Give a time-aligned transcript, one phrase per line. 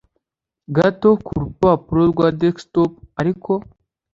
[0.75, 3.51] gato kurupapuro rwa desktop ariko